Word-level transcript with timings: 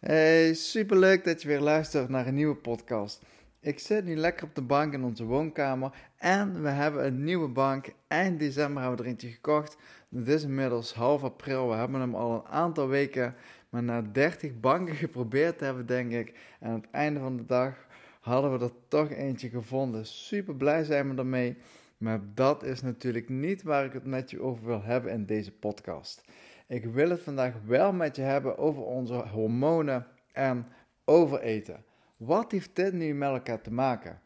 Hey, 0.00 0.54
superleuk 0.54 1.24
dat 1.24 1.42
je 1.42 1.48
weer 1.48 1.60
luistert 1.60 2.08
naar 2.08 2.26
een 2.26 2.34
nieuwe 2.34 2.56
podcast. 2.56 3.22
Ik 3.60 3.78
zit 3.78 4.04
nu 4.04 4.16
lekker 4.16 4.46
op 4.46 4.54
de 4.54 4.62
bank 4.62 4.92
in 4.92 5.04
onze 5.04 5.24
woonkamer 5.24 5.92
en 6.16 6.62
we 6.62 6.68
hebben 6.68 7.06
een 7.06 7.24
nieuwe 7.24 7.48
bank. 7.48 7.86
Eind 8.08 8.38
december 8.38 8.82
hebben 8.82 8.98
we 8.98 9.04
er 9.04 9.10
eentje 9.10 9.28
gekocht. 9.28 9.76
Het 10.14 10.28
is 10.28 10.42
inmiddels 10.42 10.94
half 10.94 11.22
april. 11.22 11.68
We 11.68 11.74
hebben 11.74 12.00
hem 12.00 12.14
al 12.14 12.34
een 12.34 12.50
aantal 12.50 12.88
weken 12.88 13.34
maar 13.68 13.82
na 13.82 14.02
30 14.02 14.60
banken 14.60 14.94
geprobeerd 15.06 15.58
te 15.58 15.64
hebben, 15.64 15.86
denk 15.86 16.12
ik. 16.12 16.38
En 16.60 16.68
aan 16.68 16.80
het 16.80 16.90
einde 16.90 17.20
van 17.20 17.36
de 17.36 17.46
dag 17.46 17.86
hadden 18.20 18.58
we 18.58 18.64
er 18.64 18.72
toch 18.88 19.10
eentje 19.10 19.48
gevonden. 19.48 20.06
Super 20.06 20.54
blij 20.54 20.84
zijn 20.84 21.10
we 21.10 21.16
ermee. 21.16 21.56
Maar 21.98 22.20
dat 22.34 22.62
is 22.62 22.82
natuurlijk 22.82 23.28
niet 23.28 23.62
waar 23.62 23.84
ik 23.84 23.92
het 23.92 24.06
met 24.06 24.30
je 24.30 24.40
over 24.40 24.64
wil 24.64 24.82
hebben 24.82 25.12
in 25.12 25.26
deze 25.26 25.52
podcast. 25.52 26.24
Ik 26.70 26.84
wil 26.84 27.10
het 27.10 27.22
vandaag 27.22 27.54
wel 27.64 27.92
met 27.92 28.16
je 28.16 28.22
hebben 28.22 28.58
over 28.58 28.82
onze 28.82 29.14
hormonen 29.14 30.06
en 30.32 30.66
overeten. 31.04 31.84
Wat 32.16 32.52
heeft 32.52 32.76
dit 32.76 32.92
nu 32.92 33.14
met 33.14 33.28
elkaar 33.28 33.60
te 33.60 33.72
maken? 33.72 34.20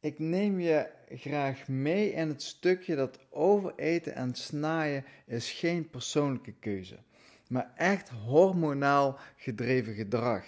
Ik 0.00 0.18
neem 0.18 0.60
je 0.60 0.90
graag 1.08 1.68
mee 1.68 2.12
in 2.12 2.28
het 2.28 2.42
stukje 2.42 2.96
dat 2.96 3.18
overeten 3.30 4.14
en 4.14 4.34
snaaien 4.34 5.04
is 5.26 5.50
geen 5.52 5.90
persoonlijke 5.90 6.52
keuze, 6.52 6.98
maar 7.48 7.72
echt 7.76 8.08
hormonaal 8.08 9.18
gedreven 9.36 9.94
gedrag. 9.94 10.44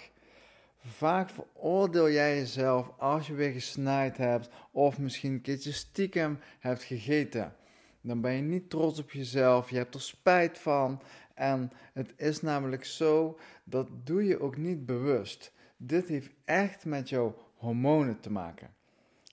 Vaak 0.77 1.29
veroordeel 1.29 2.09
jij 2.09 2.35
jezelf 2.35 2.91
als 2.97 3.27
je 3.27 3.33
weer 3.33 3.51
gesnaaid 3.51 4.17
hebt 4.17 4.49
of 4.71 4.99
misschien 4.99 5.31
een 5.31 5.41
keertje 5.41 5.71
stiekem 5.71 6.39
hebt 6.59 6.83
gegeten. 6.83 7.55
Dan 8.01 8.21
ben 8.21 8.33
je 8.33 8.41
niet 8.41 8.69
trots 8.69 8.99
op 8.99 9.11
jezelf, 9.11 9.69
je 9.69 9.77
hebt 9.77 9.93
er 9.93 10.01
spijt 10.01 10.57
van. 10.57 11.01
En 11.33 11.71
het 11.93 12.13
is 12.17 12.41
namelijk 12.41 12.85
zo, 12.85 13.39
dat 13.63 13.87
doe 14.03 14.25
je 14.25 14.39
ook 14.39 14.57
niet 14.57 14.85
bewust. 14.85 15.53
Dit 15.77 16.07
heeft 16.07 16.31
echt 16.45 16.85
met 16.85 17.09
jouw 17.09 17.35
hormonen 17.55 18.19
te 18.19 18.31
maken. 18.31 18.73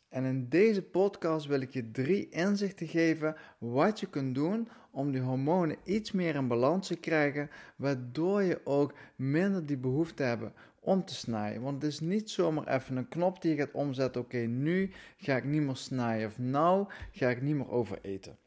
En 0.09 0.25
in 0.25 0.49
deze 0.49 0.83
podcast 0.83 1.47
wil 1.47 1.61
ik 1.61 1.71
je 1.71 1.91
drie 1.91 2.29
inzichten 2.29 2.87
geven 2.87 3.37
wat 3.59 4.01
je 4.01 4.07
kunt 4.07 4.35
doen 4.35 4.69
om 4.91 5.11
die 5.11 5.21
hormonen 5.21 5.77
iets 5.85 6.13
meer 6.13 6.35
in 6.35 6.49
balans 6.49 6.87
te 6.87 6.97
krijgen, 6.97 7.51
waardoor 7.77 8.43
je 8.43 8.61
ook 8.65 8.95
minder 9.17 9.67
die 9.67 9.77
behoefte 9.77 10.23
hebt 10.23 10.51
om 10.81 11.05
te 11.05 11.15
snijden. 11.15 11.63
Want 11.63 11.83
het 11.83 11.93
is 11.93 12.01
niet 12.01 12.31
zomaar 12.31 12.67
even 12.67 12.97
een 12.97 13.09
knop 13.09 13.43
die 13.43 13.51
je 13.51 13.57
gaat 13.57 13.73
omzetten. 13.73 14.21
Oké, 14.21 14.39
nu 14.39 14.91
ga 15.17 15.37
ik 15.37 15.45
niet 15.45 15.63
meer 15.63 15.77
snijden 15.77 16.27
of 16.27 16.39
nou 16.39 16.87
ga 17.13 17.29
ik 17.29 17.43
niet 17.43 17.55
meer 17.55 17.71
overeten. 17.71 18.39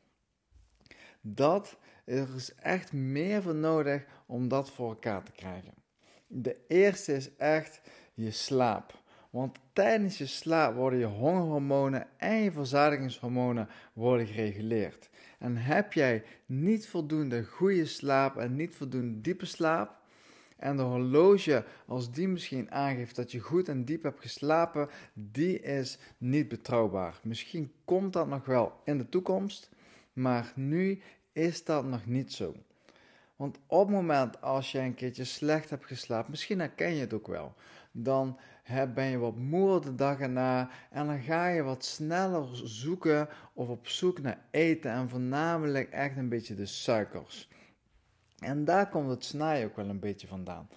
Dat 1.22 1.78
er 2.06 2.36
is 2.36 2.56
echt 2.56 2.94
meer 2.94 3.42
voor 3.42 3.56
nodig 3.56 4.06
om 4.26 4.48
dat 4.48 4.72
voor 4.72 4.90
elkaar 4.90 5.24
te 5.24 5.32
krijgen. 5.32 5.74
De 6.28 6.58
eerste 6.68 7.14
is 7.14 7.36
echt 7.36 7.82
je 8.14 8.32
slaap. 8.32 9.00
Want 9.30 9.58
tijdens 9.74 10.18
je 10.18 10.26
slaap 10.26 10.76
worden 10.76 11.00
je 11.00 11.06
hongerhormonen 11.06 12.08
en 12.18 12.36
je 12.36 12.52
verzadigingshormonen 12.52 13.70
worden 13.94 14.28
gereguleerd. 14.28 15.10
En 15.40 15.58
heb 15.58 15.94
jij 15.94 16.24
niet 16.46 16.88
voldoende 16.88 17.44
goede 17.44 17.86
slaap 17.86 18.38
en 18.38 18.56
niet 18.56 18.76
voldoende 18.76 19.22
diepe 19.22 19.46
slaap, 19.46 20.02
en 20.62 20.78
de 20.78 20.84
horloge, 20.84 21.66
als 21.86 22.12
die 22.12 22.28
misschien 22.28 22.72
aangeeft 22.72 23.16
dat 23.16 23.32
je 23.32 23.40
goed 23.40 23.68
en 23.68 23.86
diep 23.86 24.04
hebt 24.04 24.22
geslapen, 24.22 24.90
die 25.14 25.60
is 25.60 26.00
niet 26.18 26.48
betrouwbaar. 26.48 27.20
Misschien 27.24 27.72
komt 27.86 28.14
dat 28.14 28.28
nog 28.28 28.46
wel 28.46 28.74
in 28.84 28.98
de 28.98 29.10
toekomst, 29.10 29.70
maar 30.22 30.52
nu 30.56 31.02
is 31.32 31.64
dat 31.64 31.86
nog 31.86 32.06
niet 32.06 32.34
zo. 32.34 32.56
Want 33.36 33.58
op 33.68 33.88
het 33.88 33.96
moment 33.96 34.42
als 34.42 34.72
je 34.72 34.80
een 34.80 34.94
keertje 34.94 35.24
slecht 35.24 35.70
hebt 35.70 35.86
geslapen, 35.86 36.32
misschien 36.32 36.60
herken 36.60 36.94
je 36.94 37.02
het 37.02 37.14
ook 37.14 37.28
wel, 37.28 37.54
dan 37.92 38.40
ben 38.94 39.06
je 39.06 39.18
wat 39.18 39.36
moe 39.36 39.80
de 39.80 39.96
dag 39.96 40.20
erna 40.20 40.70
en 40.90 41.08
dan 41.08 41.20
ga 41.20 41.48
je 41.48 41.62
wat 41.64 41.86
sneller 41.86 42.48
zoeken 42.54 43.30
of 43.54 43.68
op 43.68 43.88
zoek 43.88 44.22
naar 44.22 44.46
eten 44.52 44.92
en 44.92 45.10
voornamelijk 45.10 45.90
echt 45.90 46.18
een 46.18 46.30
beetje 46.30 46.56
de 46.56 46.66
suikers. 46.66 47.50
En 48.40 48.66
daar 48.66 48.90
komt 48.90 49.10
het 49.10 49.24
snijden 49.24 49.70
ook 49.70 49.76
wel 49.76 49.90
een 49.90 50.00
beetje 50.00 50.28
vandaan. 50.28 50.70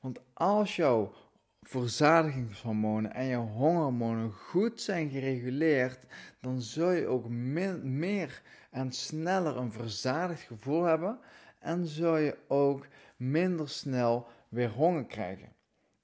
Want 0.00 0.20
als 0.32 0.76
jouw 0.76 1.12
verzadigingshormonen 1.60 3.12
en 3.12 3.26
jouw 3.26 3.46
hongerhormonen 3.46 4.32
goed 4.32 4.80
zijn 4.80 5.10
gereguleerd, 5.10 5.98
dan 6.40 6.60
zul 6.60 6.90
je 6.90 7.06
ook 7.06 7.28
meer 7.82 8.42
en 8.70 8.92
sneller 8.92 9.56
een 9.56 9.72
verzadigd 9.72 10.42
gevoel 10.42 10.82
hebben 10.82 11.18
en 11.58 11.86
zul 11.86 12.16
je 12.16 12.36
ook 12.48 12.86
minder 13.16 13.68
snel 13.68 14.26
weer 14.48 14.70
honger 14.70 15.04
krijgen. 15.04 15.52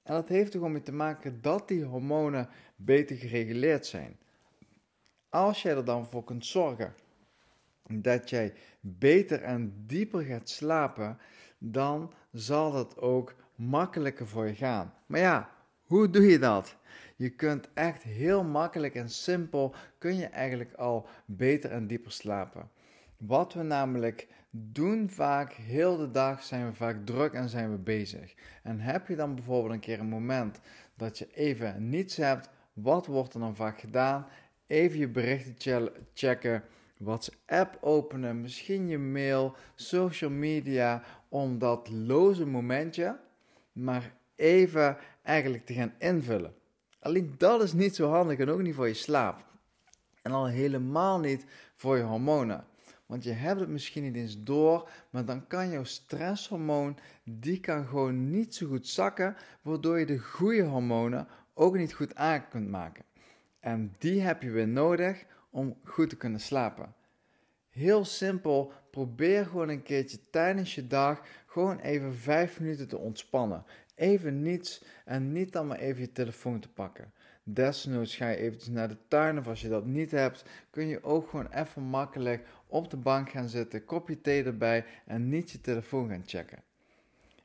En 0.02 0.14
dat 0.14 0.28
heeft 0.28 0.46
er 0.46 0.58
gewoon 0.58 0.72
mee 0.72 0.82
te 0.82 0.92
maken 0.92 1.42
dat 1.42 1.68
die 1.68 1.84
hormonen 1.84 2.48
beter 2.76 3.16
gereguleerd 3.16 3.86
zijn. 3.86 4.18
Als 5.28 5.62
jij 5.62 5.76
er 5.76 5.84
dan 5.84 6.06
voor 6.06 6.24
kunt 6.24 6.46
zorgen 6.46 6.94
dat 7.88 8.30
jij 8.30 8.54
beter 8.80 9.42
en 9.42 9.84
dieper 9.86 10.22
gaat 10.22 10.48
slapen, 10.48 11.18
dan 11.58 12.12
zal 12.32 12.72
dat 12.72 12.98
ook 12.98 13.34
makkelijker 13.56 14.26
voor 14.26 14.46
je 14.46 14.54
gaan. 14.54 14.94
Maar 15.06 15.20
ja, 15.20 15.50
hoe 15.82 16.10
doe 16.10 16.26
je 16.26 16.38
dat? 16.38 16.76
Je 17.16 17.30
kunt 17.30 17.68
echt 17.74 18.02
heel 18.02 18.44
makkelijk 18.44 18.94
en 18.94 19.10
simpel 19.10 19.74
kun 19.98 20.16
je 20.16 20.26
eigenlijk 20.26 20.74
al 20.74 21.08
beter 21.24 21.70
en 21.70 21.86
dieper 21.86 22.12
slapen. 22.12 22.70
Wat 23.16 23.52
we 23.52 23.62
namelijk 23.62 24.28
doen 24.50 25.10
vaak, 25.10 25.52
heel 25.52 25.96
de 25.96 26.10
dag 26.10 26.42
zijn 26.42 26.66
we 26.66 26.74
vaak 26.74 27.06
druk 27.06 27.32
en 27.32 27.48
zijn 27.48 27.70
we 27.70 27.78
bezig. 27.78 28.34
En 28.62 28.80
heb 28.80 29.08
je 29.08 29.16
dan 29.16 29.34
bijvoorbeeld 29.34 29.74
een 29.74 29.80
keer 29.80 30.00
een 30.00 30.08
moment 30.08 30.60
dat 30.94 31.18
je 31.18 31.28
even 31.34 31.88
niets 31.88 32.16
hebt, 32.16 32.50
wat 32.72 33.06
wordt 33.06 33.34
er 33.34 33.40
dan 33.40 33.56
vaak 33.56 33.80
gedaan? 33.80 34.26
Even 34.66 34.98
je 34.98 35.08
berichten 35.08 35.90
checken, 36.14 36.62
WhatsApp 36.96 37.78
openen, 37.80 38.40
misschien 38.40 38.88
je 38.88 38.98
mail, 38.98 39.54
social 39.74 40.30
media, 40.30 41.02
om 41.28 41.58
dat 41.58 41.88
loze 41.90 42.46
momentje 42.46 43.16
maar 43.76 44.12
even 44.34 44.96
eigenlijk 45.22 45.66
te 45.66 45.74
gaan 45.74 45.92
invullen. 45.98 46.54
Alleen 47.00 47.34
dat 47.38 47.62
is 47.62 47.72
niet 47.72 47.94
zo 47.94 48.10
handig 48.10 48.38
en 48.38 48.48
ook 48.48 48.62
niet 48.62 48.74
voor 48.74 48.88
je 48.88 48.94
slaap. 48.94 49.44
En 50.22 50.32
al 50.32 50.46
helemaal 50.46 51.20
niet 51.20 51.46
voor 51.74 51.96
je 51.96 52.02
hormonen. 52.02 52.64
Want 53.06 53.24
je 53.24 53.32
hebt 53.32 53.60
het 53.60 53.68
misschien 53.68 54.02
niet 54.02 54.14
eens 54.14 54.42
door, 54.42 54.88
maar 55.10 55.24
dan 55.24 55.46
kan 55.46 55.70
jouw 55.70 55.84
stresshormoon, 55.84 56.98
die 57.24 57.60
kan 57.60 57.86
gewoon 57.86 58.30
niet 58.30 58.54
zo 58.54 58.66
goed 58.66 58.86
zakken, 58.86 59.36
waardoor 59.62 59.98
je 59.98 60.06
de 60.06 60.18
goede 60.18 60.62
hormonen 60.62 61.26
ook 61.54 61.76
niet 61.76 61.92
goed 61.92 62.14
aan 62.14 62.48
kunt 62.48 62.70
maken. 62.70 63.04
En 63.60 63.94
die 63.98 64.20
heb 64.20 64.42
je 64.42 64.50
weer 64.50 64.68
nodig 64.68 65.24
om 65.50 65.76
goed 65.84 66.08
te 66.08 66.16
kunnen 66.16 66.40
slapen. 66.40 66.94
Heel 67.76 68.04
simpel, 68.04 68.72
probeer 68.90 69.46
gewoon 69.46 69.68
een 69.68 69.82
keertje 69.82 70.18
tijdens 70.30 70.74
je 70.74 70.86
dag 70.86 71.22
gewoon 71.46 71.78
even 71.78 72.14
vijf 72.14 72.60
minuten 72.60 72.88
te 72.88 72.98
ontspannen. 72.98 73.64
Even 73.94 74.42
niets 74.42 74.84
en 75.04 75.32
niet 75.32 75.52
dan 75.52 75.66
maar 75.66 75.78
even 75.78 76.00
je 76.00 76.12
telefoon 76.12 76.60
te 76.60 76.68
pakken. 76.68 77.12
Desnoods 77.42 78.16
ga 78.16 78.28
je 78.28 78.36
eventjes 78.36 78.68
naar 78.68 78.88
de 78.88 78.96
tuin 79.08 79.38
of 79.38 79.46
als 79.48 79.60
je 79.60 79.68
dat 79.68 79.86
niet 79.86 80.10
hebt, 80.10 80.44
kun 80.70 80.86
je 80.86 81.02
ook 81.02 81.30
gewoon 81.30 81.52
even 81.52 81.82
makkelijk 81.82 82.46
op 82.66 82.90
de 82.90 82.96
bank 82.96 83.30
gaan 83.30 83.48
zitten, 83.48 83.84
kopje 83.84 84.20
thee 84.20 84.44
erbij 84.44 84.84
en 85.06 85.28
niet 85.28 85.50
je 85.50 85.60
telefoon 85.60 86.08
gaan 86.08 86.22
checken. 86.26 86.62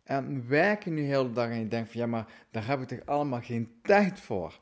En 0.03 0.47
werk 0.47 0.83
je 0.83 0.91
nu 0.91 1.01
heel 1.01 1.23
de 1.23 1.33
dag 1.33 1.49
en 1.49 1.59
je 1.59 1.67
denkt 1.67 1.91
van 1.91 1.99
ja, 1.99 2.07
maar 2.07 2.33
daar 2.51 2.67
heb 2.67 2.81
ik 2.81 2.87
toch 2.87 3.05
allemaal 3.05 3.41
geen 3.41 3.79
tijd 3.81 4.19
voor. 4.19 4.59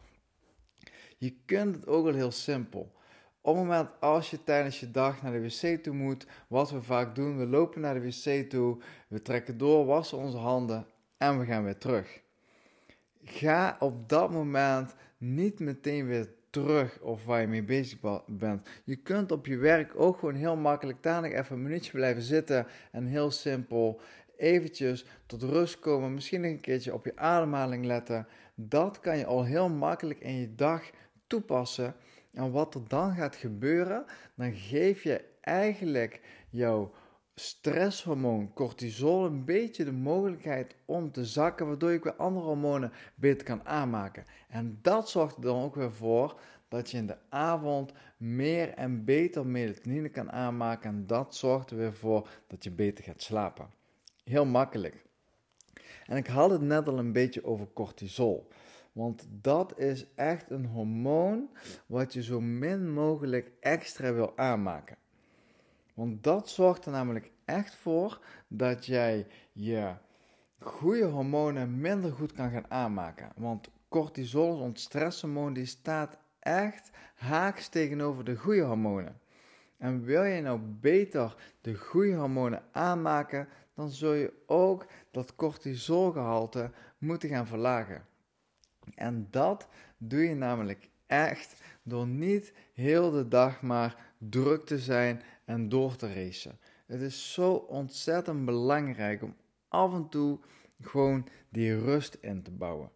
Je 1.18 1.36
kunt 1.46 1.76
het 1.76 1.88
ook 1.88 2.06
al 2.06 2.14
heel 2.14 2.32
simpel. 2.32 2.98
Op 3.42 3.56
het 3.56 3.64
moment 3.64 3.90
als 4.00 4.30
je 4.30 4.44
tijdens 4.44 4.80
je 4.80 4.92
dag 4.92 5.22
naar 5.22 5.32
de 5.32 5.42
wc 5.42 5.84
toe 5.84 5.94
moet, 5.94 6.26
wat 6.48 6.72
we 6.72 6.82
vaak 6.82 7.16
doen, 7.16 7.38
we 7.38 7.46
lopen 7.46 7.82
naar 7.82 7.94
de 7.94 8.02
wc 8.02 8.50
toe, 8.50 8.78
we 9.08 9.22
trekken 9.22 9.58
door, 9.58 9.86
wassen 9.86 10.18
onze 10.18 10.38
handen 10.38 10.86
en 11.18 11.40
we 11.40 11.46
gaan 11.46 11.64
weer 11.64 11.78
terug. 11.78 12.22
Ga 13.24 13.78
op 13.80 14.10
dat 14.10 14.32
moment 14.32 14.96
niet 15.18 15.60
meteen 15.60 16.08
weer 16.08 16.30
terug 16.50 17.00
of 17.02 17.26
waar 17.26 17.42
je 17.42 17.48
mee 17.48 17.64
bezig 17.64 18.00
bent. 18.28 18.68
Je 18.84 18.96
kunt 18.96 19.32
op 19.32 19.46
je 19.46 19.58
werk 19.58 19.94
ook 19.96 20.20
gewoon 20.20 20.36
heel 20.36 20.56
makkelijk 20.56 21.04
dadelijk 21.04 21.34
even 21.34 21.56
een 21.56 21.64
minuutje 21.64 21.92
blijven 21.92 22.22
zitten 22.22 22.68
en 22.92 23.06
heel 23.06 23.32
simpel 23.32 24.02
eventjes 24.38 25.06
tot 25.26 25.44
rust 25.44 25.80
komen. 25.80 26.14
Misschien 26.14 26.42
nog 26.42 26.52
een 26.52 26.60
keertje 26.60 26.94
op 26.94 27.06
je 27.06 27.16
ademhaling 27.16 27.86
letten. 27.86 28.28
Dat 28.56 29.00
kan 29.00 29.18
je 29.18 29.26
al 29.26 29.44
heel 29.44 29.70
makkelijk 29.70 30.20
in 30.20 30.36
je 30.40 30.56
dag 30.56 30.84
toepassen. 31.28 31.96
En 32.34 32.52
wat 32.52 32.76
er 32.76 32.88
dan 32.88 33.16
gaat 33.16 33.36
gebeuren, 33.36 34.06
dan 34.36 34.54
geef 34.54 35.04
je 35.04 35.26
eigenlijk 35.42 36.22
jouw 36.50 36.92
stresshormoon 37.36 38.54
cortisol 38.54 39.26
een 39.26 39.46
beetje 39.46 39.86
de 39.86 39.92
mogelijkheid 39.92 40.76
om 40.86 41.12
te 41.12 41.26
zakken, 41.26 41.68
waardoor 41.68 41.92
je 41.92 42.00
weer 42.00 42.16
andere 42.16 42.46
hormonen 42.46 42.92
beter 43.16 43.46
kan 43.46 43.66
aanmaken. 43.66 44.26
En 44.48 44.80
dat 44.82 45.10
zorgt 45.10 45.36
er 45.36 45.42
dan 45.42 45.64
ook 45.64 45.76
weer 45.76 45.94
voor 45.94 46.40
dat 46.68 46.92
je 46.92 46.98
in 46.98 47.08
de 47.08 47.18
avond 47.30 47.94
meer 48.18 48.70
en 48.70 49.06
beter 49.06 49.46
melatonine 49.46 50.10
kan 50.10 50.32
aanmaken. 50.32 50.90
En 50.90 51.08
dat 51.08 51.36
zorgt 51.36 51.72
er 51.72 51.78
weer 51.78 51.94
voor 51.94 52.30
dat 52.48 52.64
je 52.64 52.72
beter 52.72 53.04
gaat 53.04 53.22
slapen. 53.22 53.70
Heel 54.24 54.46
makkelijk. 54.46 55.06
En 56.06 56.18
ik 56.18 56.28
had 56.28 56.50
het 56.50 56.62
net 56.62 56.88
al 56.88 57.00
een 57.00 57.14
beetje 57.14 57.46
over 57.46 57.68
cortisol. 57.74 58.48
Want 59.00 59.28
dat 59.42 59.80
is 59.80 60.06
echt 60.16 60.50
een 60.50 60.66
hormoon 60.66 61.50
wat 61.86 62.14
je 62.14 62.24
zo 62.24 62.42
min 62.42 62.94
mogelijk 62.94 63.52
extra 63.60 64.14
wil 64.14 64.38
aanmaken. 64.38 64.98
Want 65.94 66.24
dat 66.24 66.50
zorgt 66.50 66.86
er 66.86 66.92
namelijk 66.92 67.32
echt 67.46 67.76
voor 67.76 68.22
dat 68.48 68.86
jij 68.86 69.28
je 69.52 69.94
goede 70.60 71.06
hormonen 71.06 71.80
minder 71.82 72.12
goed 72.12 72.32
kan 72.32 72.52
gaan 72.52 72.72
aanmaken. 72.72 73.32
Want 73.36 73.70
cortisol, 73.90 74.60
ons 74.60 74.82
stresshormoon, 74.82 75.54
die 75.54 75.66
staat 75.66 76.18
echt 76.40 76.90
haaks 77.16 77.68
tegenover 77.68 78.24
de 78.24 78.36
goede 78.36 78.64
hormonen. 78.64 79.20
En 79.78 80.04
wil 80.04 80.24
je 80.24 80.42
nou 80.42 80.60
beter 80.60 81.36
de 81.62 81.76
goede 81.76 82.16
hormonen 82.16 82.64
aanmaken, 82.72 83.48
dan 83.74 83.90
zul 83.90 84.14
je 84.14 84.34
ook 84.46 84.86
dat 85.12 85.36
cortisolgehalte 85.36 86.72
moeten 86.98 87.30
gaan 87.30 87.48
verlagen. 87.48 88.08
En 88.96 89.28
dat 89.30 89.68
doe 89.98 90.22
je 90.24 90.36
namelijk 90.36 90.90
echt 91.08 91.62
door 91.84 92.08
niet 92.08 92.54
heel 92.74 93.12
de 93.12 93.28
dag 93.28 93.62
maar 93.62 93.96
druk 94.18 94.66
te 94.66 94.80
zijn 94.80 95.22
en 95.46 95.70
door 95.70 95.96
te 95.96 96.14
racen. 96.14 96.60
Het 96.86 97.02
is 97.02 97.34
zo 97.34 97.54
ontzettend 97.54 98.46
belangrijk 98.46 99.22
om 99.22 99.36
af 99.68 99.94
en 99.94 100.10
toe 100.10 100.40
gewoon 100.82 101.28
die 101.50 101.80
rust 101.80 102.18
in 102.22 102.44
te 102.44 102.52
bouwen. 102.52 102.92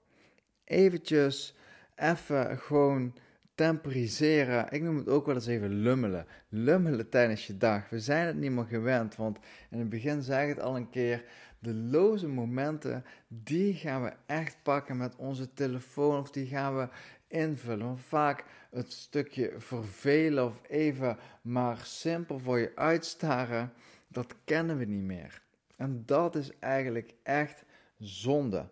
Eventjes, 0.63 1.55
even 1.95 2.57
gewoon 2.59 3.13
temporiseren. 3.55 4.71
Ik 4.71 4.81
noem 4.81 4.97
het 4.97 5.09
ook 5.09 5.25
wel 5.25 5.35
eens 5.35 5.47
even 5.47 5.69
lummelen. 5.69 6.25
Lummelen 6.49 7.09
tijdens 7.09 7.47
je 7.47 7.57
dag. 7.57 7.89
We 7.89 7.99
zijn 7.99 8.27
het 8.27 8.35
niet 8.35 8.51
meer 8.51 8.65
gewend, 8.65 9.15
want 9.15 9.39
in 9.69 9.79
het 9.79 9.89
begin 9.89 10.21
zei 10.21 10.49
ik 10.49 10.55
het 10.55 10.65
al 10.65 10.75
een 10.75 10.89
keer. 10.89 11.23
De 11.59 11.73
loze 11.73 12.27
momenten, 12.27 13.05
die 13.27 13.73
gaan 13.73 14.03
we 14.03 14.13
echt 14.25 14.57
pakken 14.63 14.97
met 14.97 15.15
onze 15.15 15.53
telefoon 15.53 16.19
of 16.19 16.31
die 16.31 16.47
gaan 16.47 16.77
we 16.77 16.87
invullen. 17.27 17.97
Vaak 17.97 18.43
het 18.71 18.91
stukje 18.91 19.53
vervelen 19.57 20.45
of 20.45 20.61
even 20.67 21.17
maar 21.41 21.77
simpel 21.83 22.39
voor 22.39 22.59
je 22.59 22.71
uitstaren, 22.75 23.73
dat 24.07 24.35
kennen 24.43 24.77
we 24.77 24.85
niet 24.85 25.03
meer. 25.03 25.41
En 25.75 26.03
dat 26.05 26.35
is 26.35 26.59
eigenlijk 26.59 27.13
echt 27.23 27.63
zonde. 27.97 28.67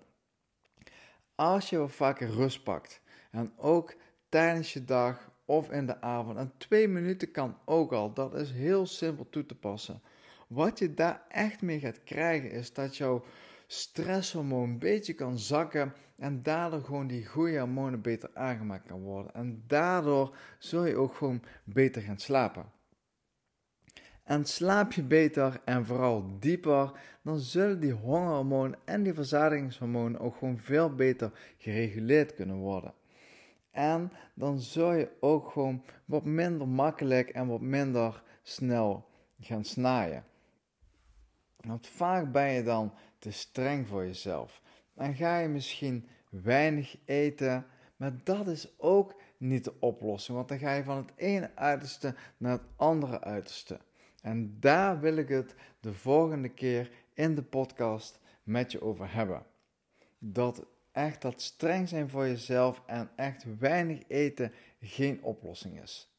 Als 1.35 1.69
je 1.69 1.77
wat 1.77 1.91
vaker 1.91 2.29
rust 2.29 2.63
pakt 2.63 3.01
en 3.31 3.51
ook 3.57 3.95
tijdens 4.31 4.73
je 4.73 4.85
dag 4.85 5.31
of 5.45 5.71
in 5.71 5.85
de 5.85 6.01
avond, 6.01 6.37
en 6.37 6.51
twee 6.57 6.87
minuten 6.87 7.31
kan 7.31 7.57
ook 7.65 7.91
al, 7.91 8.13
dat 8.13 8.33
is 8.35 8.51
heel 8.51 8.85
simpel 8.85 9.29
toe 9.29 9.45
te 9.45 9.55
passen. 9.55 10.01
Wat 10.47 10.79
je 10.79 10.93
daar 10.93 11.21
echt 11.29 11.61
mee 11.61 11.79
gaat 11.79 12.03
krijgen 12.03 12.51
is 12.51 12.73
dat 12.73 12.97
jouw 12.97 13.23
stresshormoon 13.67 14.69
een 14.69 14.79
beetje 14.79 15.13
kan 15.13 15.39
zakken 15.39 15.93
en 16.17 16.43
daardoor 16.43 16.83
gewoon 16.83 17.07
die 17.07 17.25
goede 17.25 17.59
hormonen 17.59 18.01
beter 18.01 18.29
aangemaakt 18.33 18.87
kan 18.87 19.01
worden. 19.01 19.33
En 19.33 19.63
daardoor 19.67 20.35
zul 20.59 20.85
je 20.85 20.95
ook 20.95 21.15
gewoon 21.15 21.43
beter 21.63 22.01
gaan 22.01 22.19
slapen. 22.19 22.71
En 24.23 24.45
slaap 24.45 24.91
je 24.91 25.03
beter 25.03 25.61
en 25.65 25.85
vooral 25.85 26.39
dieper, 26.39 26.91
dan 27.21 27.39
zullen 27.39 27.79
die 27.79 27.91
hongerhormonen 27.91 28.79
en 28.85 29.03
die 29.03 29.13
verzadigingshormonen 29.13 30.19
ook 30.19 30.35
gewoon 30.35 30.59
veel 30.59 30.95
beter 30.95 31.31
gereguleerd 31.57 32.33
kunnen 32.33 32.57
worden. 32.57 32.93
En 33.71 34.11
dan 34.33 34.59
zul 34.59 34.93
je 34.93 35.11
ook 35.19 35.51
gewoon 35.51 35.83
wat 36.05 36.25
minder 36.25 36.67
makkelijk 36.67 37.29
en 37.29 37.47
wat 37.47 37.61
minder 37.61 38.23
snel 38.41 39.09
gaan 39.39 39.63
snaaien. 39.63 40.23
Want 41.55 41.87
vaak 41.87 42.31
ben 42.31 42.51
je 42.51 42.63
dan 42.63 42.93
te 43.19 43.31
streng 43.31 43.87
voor 43.87 44.05
jezelf. 44.05 44.61
En 44.95 45.15
ga 45.15 45.37
je 45.37 45.47
misschien 45.47 46.07
weinig 46.29 46.97
eten, 47.05 47.65
maar 47.95 48.13
dat 48.23 48.47
is 48.47 48.79
ook 48.79 49.15
niet 49.37 49.63
de 49.63 49.79
oplossing. 49.79 50.37
Want 50.37 50.49
dan 50.49 50.59
ga 50.59 50.73
je 50.73 50.83
van 50.83 50.97
het 50.97 51.11
ene 51.15 51.51
uiterste 51.55 52.15
naar 52.37 52.51
het 52.51 52.67
andere 52.75 53.21
uiterste. 53.21 53.79
En 54.21 54.57
daar 54.59 54.99
wil 54.99 55.15
ik 55.15 55.27
het 55.27 55.55
de 55.79 55.93
volgende 55.93 56.49
keer 56.49 56.91
in 57.13 57.35
de 57.35 57.43
podcast 57.43 58.19
met 58.43 58.71
je 58.71 58.81
over 58.81 59.13
hebben. 59.13 59.45
Dat 60.19 60.65
echt 60.91 61.21
dat 61.21 61.41
streng 61.41 61.89
zijn 61.89 62.09
voor 62.09 62.27
jezelf 62.27 62.81
en 62.85 63.09
echt 63.15 63.45
weinig 63.59 64.01
eten 64.07 64.51
geen 64.81 65.23
oplossing 65.23 65.81
is. 65.81 66.11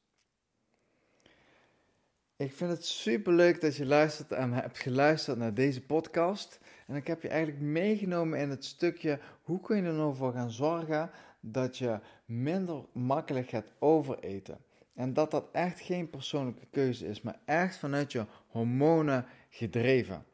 Ik 2.36 2.52
vind 2.52 2.70
het 2.70 2.86
super 2.86 3.32
leuk 3.32 3.60
dat 3.60 3.76
je 3.76 3.86
luistert 3.86 4.32
en 4.32 4.52
hebt 4.52 4.78
geluisterd 4.78 5.38
naar 5.38 5.54
deze 5.54 5.82
podcast. 5.82 6.60
En 6.86 6.96
ik 6.96 7.06
heb 7.06 7.22
je 7.22 7.28
eigenlijk 7.28 7.60
meegenomen 7.60 8.38
in 8.38 8.50
het 8.50 8.64
stukje 8.64 9.20
hoe 9.42 9.60
kun 9.60 9.76
je 9.76 9.82
er 9.82 9.92
nou 9.92 10.14
voor 10.14 10.32
gaan 10.32 10.50
zorgen 10.50 11.10
dat 11.40 11.78
je 11.78 12.00
minder 12.24 12.84
makkelijk 12.92 13.48
gaat 13.48 13.72
overeten. 13.78 14.58
En 14.94 15.12
dat 15.12 15.30
dat 15.30 15.48
echt 15.52 15.80
geen 15.80 16.10
persoonlijke 16.10 16.66
keuze 16.70 17.06
is, 17.06 17.22
maar 17.22 17.38
echt 17.44 17.76
vanuit 17.76 18.12
je 18.12 18.26
hormonen 18.46 19.26
gedreven. 19.48 20.24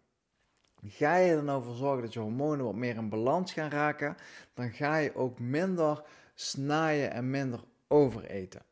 Ga 0.86 1.16
je 1.16 1.32
er 1.32 1.44
nou 1.44 1.62
voor 1.62 1.74
zorgen 1.74 2.02
dat 2.02 2.12
je 2.12 2.20
hormonen 2.20 2.64
wat 2.64 2.74
meer 2.74 2.96
in 2.96 3.08
balans 3.08 3.52
gaan 3.52 3.70
raken, 3.70 4.16
dan 4.54 4.70
ga 4.70 4.96
je 4.96 5.14
ook 5.14 5.38
minder 5.38 6.02
snaaien 6.34 7.10
en 7.10 7.30
minder 7.30 7.60
overeten. 7.88 8.62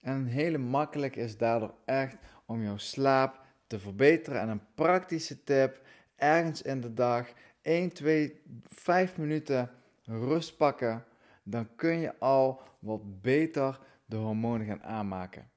En 0.00 0.26
hele 0.26 0.58
makkelijk 0.58 1.16
is 1.16 1.36
daardoor 1.36 1.74
echt 1.84 2.16
om 2.46 2.62
jouw 2.62 2.76
slaap 2.76 3.40
te 3.66 3.78
verbeteren. 3.78 4.40
En 4.40 4.48
een 4.48 4.74
praktische 4.74 5.44
tip, 5.44 5.80
ergens 6.16 6.62
in 6.62 6.80
de 6.80 6.94
dag 6.94 7.28
1, 7.62 7.92
2, 7.92 8.40
5 8.64 9.16
minuten 9.16 9.70
rust 10.04 10.56
pakken, 10.56 11.04
dan 11.42 11.68
kun 11.76 11.98
je 11.98 12.18
al 12.18 12.60
wat 12.78 13.20
beter 13.20 13.78
de 14.04 14.16
hormonen 14.16 14.66
gaan 14.66 14.82
aanmaken. 14.82 15.50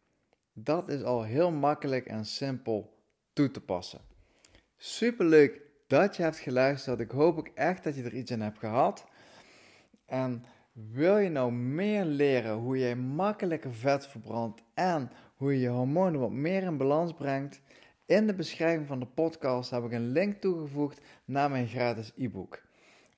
Dat 0.54 0.90
is 0.90 1.04
al 1.04 1.24
heel 1.24 1.52
makkelijk 1.52 2.06
en 2.06 2.26
simpel 2.26 2.98
toe 3.34 3.52
te 3.52 3.62
passen. 3.62 4.02
Super 4.78 5.26
leuk 5.26 5.62
dat 5.92 6.16
je 6.16 6.24
hebt 6.24 6.40
geluisterd. 6.40 7.00
Ik 7.00 7.12
hoop 7.12 7.38
ook 7.38 7.48
echt 7.48 7.84
dat 7.84 7.96
je 7.96 8.04
er 8.04 8.14
iets 8.14 8.32
aan 8.32 8.42
hebt 8.42 8.60
gehad. 8.60 9.06
En 10.06 10.46
wil 10.72 11.18
je 11.18 11.30
nou 11.30 11.52
meer 11.52 12.06
leren 12.06 12.54
hoe 12.54 12.78
jij 12.78 12.96
makkelijker 12.96 13.74
vet 13.74 14.08
verbrandt 14.08 14.62
en 14.74 15.12
hoe 15.36 15.54
je 15.54 15.60
je 15.60 15.68
hormonen 15.68 16.20
wat 16.20 16.32
meer 16.32 16.64
in 16.64 16.78
balans 16.78 17.14
brengt? 17.14 17.62
In 18.06 18.28
de 18.28 18.34
beschrijving 18.34 18.88
van 18.88 19.00
de 19.00 19.06
podcast 19.06 19.70
heb 19.70 19.84
ik 19.84 19.92
een 19.92 20.12
link 20.12 20.42
toegevoegd 20.42 21.02
naar 21.26 21.50
mijn 21.50 21.68
gratis 21.68 22.12
e-book. 22.18 22.62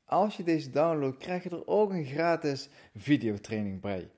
Als 0.05 0.37
je 0.37 0.43
deze 0.43 0.69
downloadt, 0.69 1.17
krijg 1.17 1.43
je 1.43 1.49
er 1.49 1.67
ook 1.67 1.91
een 1.91 2.05
gratis 2.05 2.69
videotraining 2.95 3.81
bij. 3.81 4.09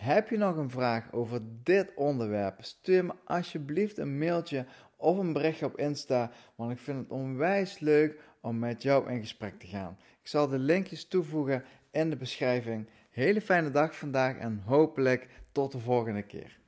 Heb 0.00 0.28
je 0.28 0.36
nog 0.36 0.56
een 0.56 0.70
vraag 0.70 1.12
over 1.12 1.40
dit 1.62 1.94
onderwerp? 1.94 2.56
Stuur 2.62 3.04
me 3.04 3.12
alsjeblieft 3.24 3.98
een 3.98 4.18
mailtje 4.18 4.66
of 4.96 5.18
een 5.18 5.32
berichtje 5.32 5.66
op 5.66 5.78
Insta, 5.78 6.30
want 6.54 6.70
ik 6.72 6.78
vind 6.78 6.98
het 6.98 7.10
onwijs 7.10 7.78
leuk 7.78 8.20
om 8.40 8.58
met 8.58 8.82
jou 8.82 9.10
in 9.10 9.20
gesprek 9.20 9.58
te 9.58 9.66
gaan. 9.66 9.98
Ik 10.20 10.28
zal 10.28 10.48
de 10.48 10.58
linkjes 10.58 11.08
toevoegen 11.08 11.64
in 11.90 12.10
de 12.10 12.16
beschrijving. 12.16 12.88
Hele 13.10 13.40
fijne 13.40 13.70
dag 13.70 13.96
vandaag 13.96 14.36
en 14.36 14.62
hopelijk 14.64 15.28
tot 15.52 15.72
de 15.72 15.78
volgende 15.78 16.22
keer. 16.22 16.59